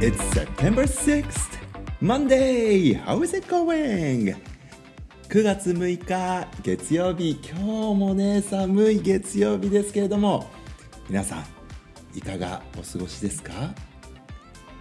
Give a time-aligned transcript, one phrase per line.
[0.00, 1.58] It's September 6th,
[2.00, 2.94] Monday!
[2.94, 4.34] How is it going?
[5.28, 7.38] 9月6日月曜日。
[7.46, 7.64] 今日
[7.94, 10.48] もね寒い月曜日ですけれども。
[11.08, 11.44] 皆さん
[12.16, 13.52] いかがお過ごしですか？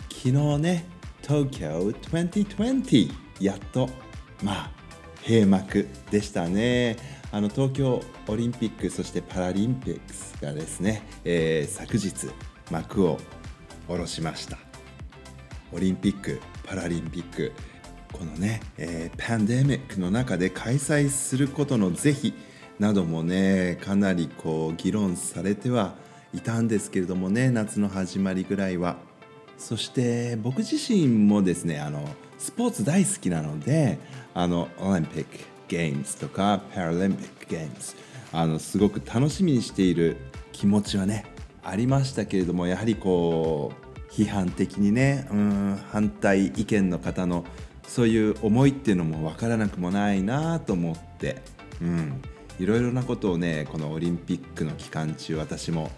[0.10, 0.86] 昨日ね
[1.22, 3.90] 東京2020やっと
[4.42, 4.72] まあ
[5.28, 6.96] 閉幕でしたね。
[7.34, 10.00] あの東京オリンピックそしてパラリンピッ
[10.40, 12.30] クがですね、えー、昨日
[12.72, 13.18] 幕を
[13.88, 14.69] 下ろしました。
[15.72, 17.52] オリンピック・パラリンピック
[18.12, 22.34] このね、えー、パンデミックの中で開催することの是非
[22.80, 25.96] などもねかなりこう議論されては
[26.34, 28.98] いたんですけれどもね夏の始まりぐらいは。
[29.58, 32.08] そして僕自身もですねあの
[32.38, 34.00] スポーツ大好きなので
[34.34, 35.30] あのオリンピック
[35.68, 37.94] ゲームズとかパラリンピックゲームズ
[38.32, 40.16] あのすごく楽しみにしている
[40.54, 41.26] 気持ちはね
[41.62, 47.46] ありましたけれどもやはりこう批判的にねうん反対意見の方の
[47.88, 51.42] そういう思いっていうのも分からなくもないなと思って、
[52.60, 55.90] いろいろなことをねこのオリンピックの期間中私も、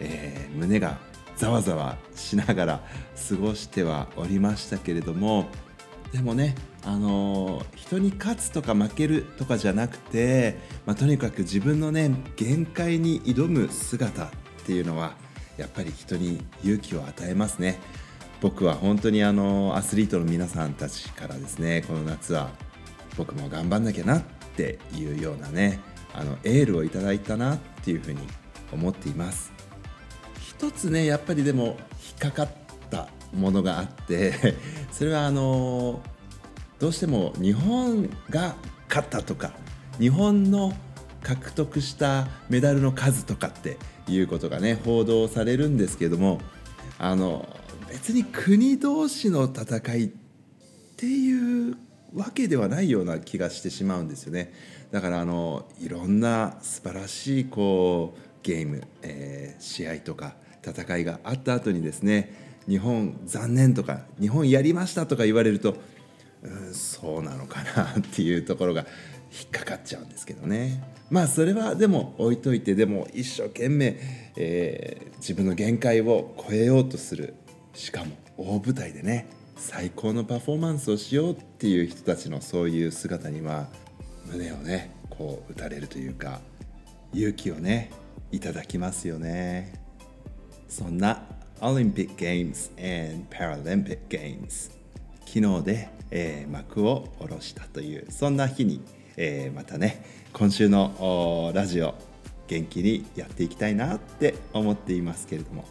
[0.00, 0.98] えー、胸が
[1.36, 2.80] ざわざわしながら
[3.28, 5.46] 過ごしてはおりましたけれども
[6.12, 14.28] でもねあのー、人に勝つとか負けるとかじゃなくて、まあ、とにかく自分のね限界に挑む姿っ
[14.64, 15.16] ていうのは
[15.56, 17.78] やっぱり人に勇気を与えますね。
[18.40, 22.50] 僕は本当にあのアスリートの皆さんたちからですねこの夏は
[23.16, 24.22] 僕も頑張んなきゃなっ
[24.56, 25.80] ていうようなね
[26.12, 28.20] あのエールをいただいたなっていうふうに
[28.72, 29.52] 思っています。
[30.40, 31.76] 一つねやっぱりでも
[32.20, 32.48] 引っかかっ
[32.90, 34.54] たものがあって
[34.90, 36.02] それはあの
[36.78, 38.56] どうしても日本が
[38.88, 39.52] 勝ったとか
[39.98, 40.72] 日本の
[41.26, 46.40] 獲得したメダルの数とかっていうことがね報道されるんですけども
[46.98, 47.48] あの
[47.90, 50.10] 別に国同士の戦いっ
[50.96, 51.76] ていう
[52.14, 54.52] わけではないような気がしてしまうんですよね。
[54.92, 65.74] だからあのいろんな素晴らしいこうゲーム、えー、試合とか戦いがあった後にですね日本残念とか日本やりましたとか言われると
[66.42, 68.86] うんそうなのかなっていうところが
[69.32, 70.82] 引っかかっちゃうんですけどね。
[71.10, 73.96] まあそれはでも置いといてでも一生懸命、
[74.36, 77.34] えー、自分の限界を超えようとする。
[77.74, 83.68] しかも大舞台でね最高のパフォーマンスをしようっていう人たちのそういう姿には
[84.26, 86.40] 胸をねこう打たれるというか
[87.12, 87.90] 勇気をね
[88.32, 89.72] いただきますよね。
[90.68, 91.22] そんな
[91.60, 94.70] オリンピックゲームズ and パラリンピックゲームズ
[95.24, 98.82] 昨日で、えー、幕を下ろしたというそんな日に
[99.16, 101.94] えー、またね今週のラジオ
[102.46, 105.64] 元気にやっていきたいなって思っていますけれども、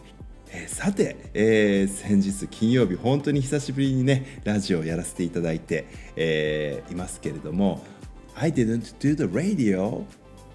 [0.50, 5.86] えー、さて、えー、先日金曜日本当に久しぶりにねラジオをやらせていただいて、
[6.16, 7.84] えー、いますけれども
[8.36, 10.04] I didn't do the radio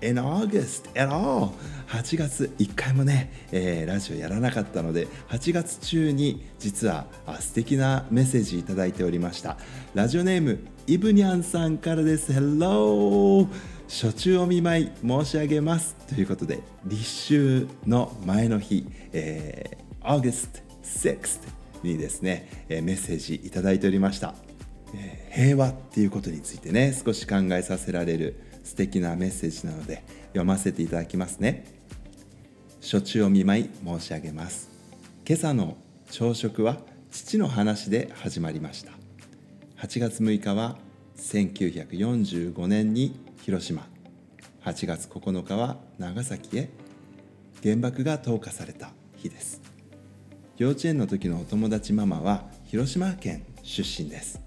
[0.02, 1.50] in August at all.
[1.88, 9.56] 8月1回もね、えー、ラジオやらなかったので8月中に実はあ素敵なメッセージいただいておりました。
[9.94, 12.32] ラジオネームイブニャンさんからです。
[12.32, 13.48] Hello!
[13.88, 15.96] 初中お見舞い申し上げます。
[16.08, 24.34] ということで立秋の前の日、えー、August 6th にですね、えー、メッセージいただいておりました、
[24.94, 31.64] えー、平和っていうことについてね少し考えさせられる素敵なメッセージなので読ませていただきますね。
[32.80, 34.70] 初中お見舞い申し上げます。
[35.26, 35.76] 今朝の
[36.10, 36.78] 朝食は
[37.10, 38.92] 父の話で始まりました。
[39.78, 40.76] 8月6日は
[41.16, 43.86] 1945年に広島。
[44.64, 46.70] 8月9日は長崎へ。
[47.62, 49.60] 原爆が投下された日です。
[50.56, 54.40] 幼稚園の時のお友達ママは広島県出身です。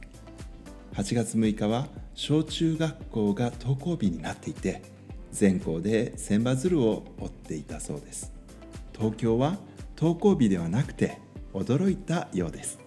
[0.94, 4.81] 8月6日は小中学校が登校日になっていて
[5.31, 8.31] 全校で千羽鶴を折っていたそうです。
[8.95, 9.57] 東京は
[9.98, 11.18] 登校日ではなくて
[11.54, 12.80] 驚いたようです。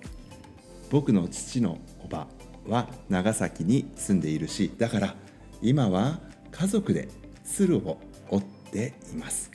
[0.90, 2.28] 僕の父のおば
[2.68, 5.14] は長崎に住んでいるしだから
[5.60, 6.20] 今は
[6.52, 7.08] 家族で
[7.44, 7.98] 鶴を
[8.30, 9.50] 折っています。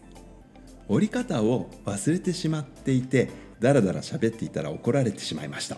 [0.90, 3.30] 折り方を忘れてしまっていて
[3.62, 5.78] だらだら喋っていたら怒られてしまいました。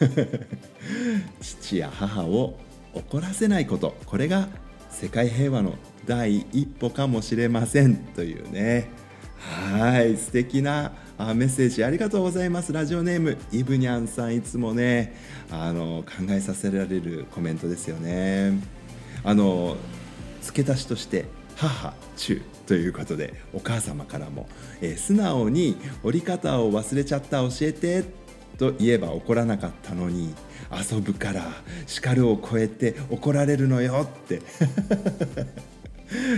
[1.40, 2.58] 父や母を
[2.94, 4.48] 怒らせないことこれが
[4.90, 5.74] 世界平和の
[6.06, 8.90] 第一歩かもしれませんというね。
[9.38, 12.72] はい素敵なメッセージありがとうございます。
[12.72, 15.16] ラジオネームイブニャンさんいつもね
[15.50, 18.58] あの考えさせられるコメントですよね。
[19.24, 19.76] あの
[20.42, 21.26] 付け足しとして
[21.56, 24.48] 母中ということでお母様からも、
[24.80, 28.04] えー、素直に折り方を忘れちゃった教えて
[28.60, 30.34] と言えば怒らなかったのに
[30.70, 31.50] 遊ぶから
[31.86, 34.42] 叱るを超えて怒られるのよって。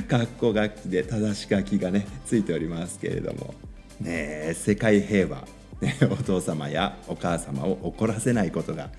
[0.06, 3.54] 括弧書きで正し書きがねついておりますけれども。
[4.00, 4.10] ね
[4.50, 5.48] え世界平和、
[5.82, 8.90] ね、お父様やお母様を怒らせないことが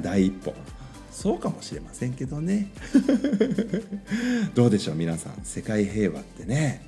[0.00, 0.54] 第一歩。
[1.12, 2.70] そうかもしれませんけどね。
[4.54, 5.34] どうでしょう皆さん。
[5.44, 6.87] 世界平和ってね。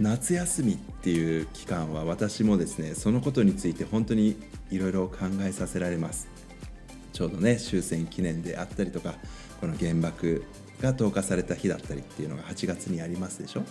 [0.00, 4.36] 夏休みっていう期間は私もですねそのことについて本当に
[4.70, 6.28] いろいろ考えさせられます。
[7.12, 9.14] ちょうどね終戦記念であったりとか
[9.60, 10.44] この原爆
[10.82, 13.62] が投下された日だったりっていうのが8月にありますでしょ。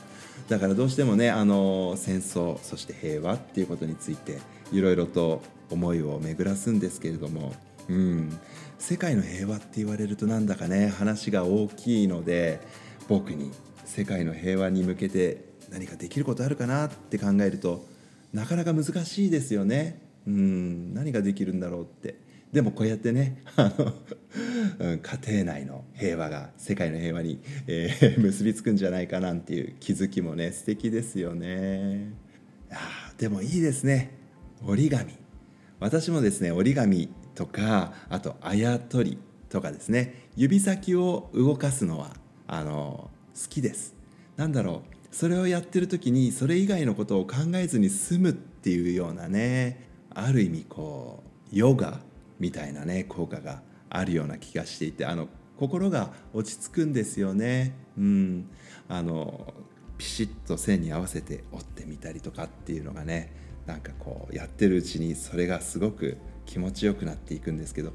[0.49, 4.39] だからどうしてもねあの戦争そして平和っていうことについて
[4.71, 7.53] いろいろと思いを巡らすんですけれども
[7.87, 8.39] うん。
[8.79, 12.59] 世界の平和って言われるとなんだかね話が大きいので
[13.07, 13.51] 僕に
[13.85, 17.85] 世界の平和に向けて何かできることあるかなって考えると
[18.33, 20.01] なかなか難しいですよね。
[20.27, 22.25] うん何ができるんだろうって。
[22.51, 23.93] でもこうやってねあの、
[24.79, 32.13] 家庭内の平和が世界の平和に、えー、 結びつくんじゃないかなんていう気づきもね素敵ですよね。
[32.71, 34.11] あでもいいですね。
[34.65, 35.13] 折り紙。
[35.79, 39.17] 私もですね折り紙とかあとあやとり
[39.49, 40.29] とかですね。
[40.35, 42.15] 指先を動かすのは
[42.47, 43.95] あの好きです。
[44.37, 44.94] なんだろう。
[45.15, 51.23] それをやってる時にそれ以外のことを考えずに済むっていうようなねある意味こ
[51.53, 52.01] うヨガ
[52.37, 57.77] みたいなね効果があるような気がしていてあの心が落ち着くんですよね。
[57.97, 58.49] うん、
[58.89, 59.53] あの
[59.97, 63.31] ピシッと線に合わせて折ってみたりとかっていうのがね
[63.67, 67.93] なんかこうやってるうちにそれがすごく気持ちよくなっていくんですけど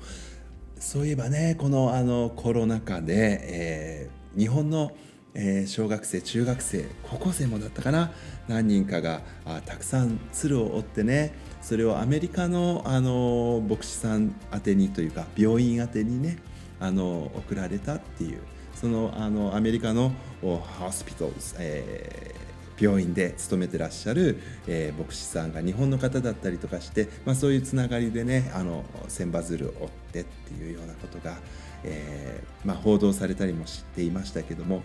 [0.78, 4.92] そういえばねこのあのコロナ禍で、えー、日本の、
[5.34, 8.12] えー、小学生中学生高校生もだったかな。
[8.48, 16.38] 何人かがあたくさん鶴を折ってねそれをアメリカのあの牧師さん宛てにというか病院宛てにね
[16.80, 18.40] あの送られたっていう。
[18.74, 20.10] そのあのアメリカの
[20.40, 22.50] ホスピタルズ、えー
[22.80, 31.36] 病院で勤めてらっしゃる、えー、牧師さんが日本の方だったりとかして、まあ、そういうつながりでねあの千羽鶴を追ってっていうようなことが、
[31.84, 34.82] えー、まあ、報道されたりもしていましたけども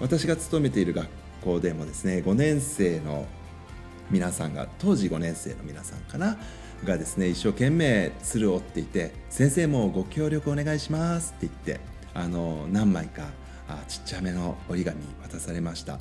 [0.00, 1.08] 私が勤めている学
[1.42, 3.26] 校でもですね5年生の
[4.10, 6.36] 皆さんが当時5年生の皆さんかな
[6.84, 11.80] がですね一生懸命鶴を追っていて「先生もご協力お願いします」って言って
[12.14, 13.28] あの何枚か
[13.68, 16.00] あちっちゃめの折り紙渡されました。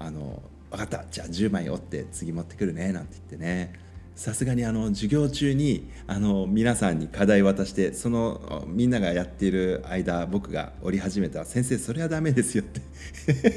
[0.00, 1.04] あの分かった。
[1.10, 3.72] じゃあ10枚折って次持ってくるねなんて言ってね。
[4.14, 12.80] さすがにあの授業中にあの皆さんに課題を渡してそのみんながやっている間僕が折り始めたら先生それはダメですよって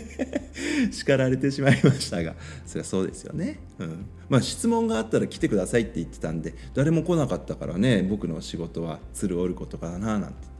[0.91, 4.05] 叱られてしまいましたがそれはそうですよね、うん。
[4.29, 10.56] まあ、質問があったら来てくださいって言ってたんで誰も来なかったからね僕の仕事は鶴折ることかななんて。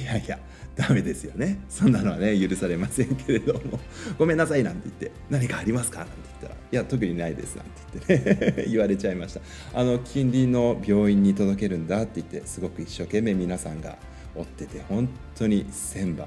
[0.00, 0.38] いやいや
[0.76, 1.60] ダメですよね。
[1.68, 3.78] そんなのはね許されませんけれども。
[4.18, 6.00] ごめんなさいなんて言って何かありますか？
[6.00, 7.70] なんて言ったらいや特にないですなんて
[8.08, 9.40] 言ってね 言われちゃいました。
[9.72, 13.96] あの近隣の病院に届けるんだって言ってすごく一生懸命皆さんが
[14.34, 16.26] 追ってて本当に千羽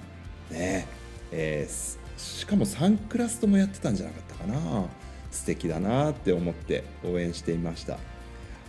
[0.50, 0.88] ね。
[1.34, 4.86] えー、しかも3クラスともやってたんじゃなかったかな。
[5.30, 8.00] 素敵だなって思って応援していました。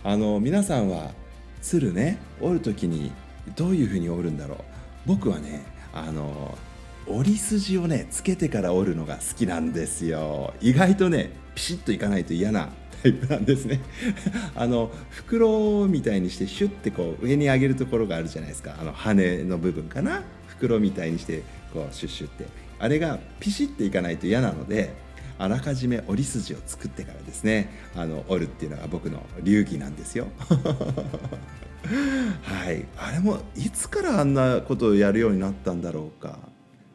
[0.03, 1.13] あの皆さんは
[1.61, 3.13] 鶴ね折る時に
[3.55, 4.78] どういうふうに折るんだろう。
[5.05, 6.57] 僕はねあの
[7.07, 10.53] 折り筋をねつけてから折るのが好きなんですよ。
[10.61, 12.69] 意外とねピシッといかないと嫌な
[13.01, 13.79] タイプなんですね。
[14.55, 18.75] あの袋みたいにしてシュッてこう上に上げるところがあるじゃないですか。
[18.79, 20.23] あの羽の部分かな？
[20.47, 22.45] 袋みたいにしてこうシュッシュって。
[22.81, 24.93] あれがピシッていかないと嫌なので
[25.39, 30.27] あらかじめ折り筋を作ってからですねあの折るっていうのが僕の流儀なんですよ。
[32.43, 32.85] はい。
[32.97, 36.37] あれもいつからあんなことをやるようになったんだろうか。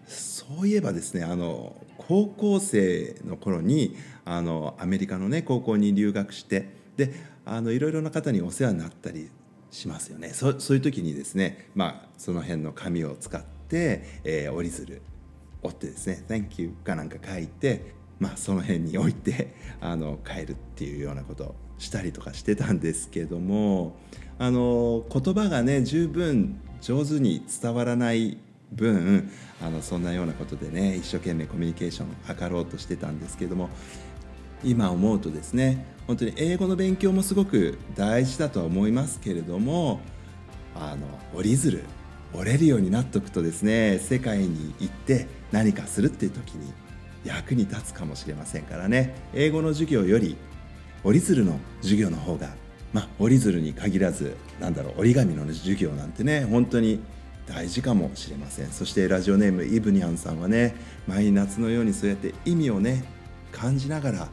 [0.06, 3.96] そういえばですねあの高校生の頃に
[4.26, 7.14] あのアメリカのね高校に留学してで
[7.46, 9.30] あのいろいろな方にお世話になったり
[9.70, 10.30] しますよね。
[10.34, 15.00] そそういう時にですね、まあ、その辺の紙を使って、えー、折り鶴
[15.62, 23.96] 折ってですね「Thank you」かなんか書いて、まあ、その辺に置いて あの帰るっていうようなことをしたりとかしてたんですけども
[24.38, 28.38] あの言葉がね十分上手に伝わらない
[28.72, 29.30] 分
[29.62, 33.70] あのそんなようなことでね一生懸命コミュニケーションを図ろうとしてたんですけども
[34.62, 40.00] 今思うとですね本当に英語の勉強もすごく大事だとは思いますけれども
[40.74, 41.06] あの
[41.38, 41.84] 折り鶴
[42.34, 46.72] 折れるようになっておくとですね世界に行って何かするっていう時に
[47.24, 49.14] 役に立つかもしれませんからね。
[49.32, 50.36] 英語の授業より
[51.02, 52.50] 折り鶴の授業の方が
[52.92, 57.00] まあ折り鶴に限らずなんだろう折り紙の授業なんてね本当に
[57.46, 58.70] 大事かもしれません。
[58.70, 60.74] そしてラジオネームイブニャンさんはね
[61.06, 63.04] 毎夏のようにそうやって意味をね
[63.52, 64.28] 感じながら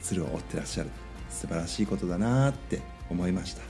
[0.00, 0.90] 鶴を折ってらっしゃる。
[1.28, 3.62] 素晴らしいことだなって思いました。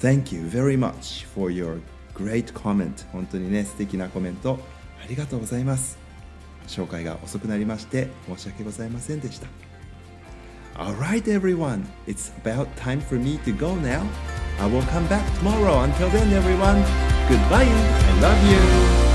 [0.00, 1.80] Thank you very much for your
[2.14, 4.58] great comment 本当にね素敵なコメント。
[5.04, 5.99] ありがとうございます。
[6.66, 9.48] 紹介が遅くなりまして申し訳ございませんでした
[10.76, 14.02] Alright everyone, it's about time for me to go now.
[14.58, 15.82] I will come back tomorrow.
[15.82, 16.82] Until then everyone,
[17.28, 17.64] goodbye.
[17.64, 19.09] and love you.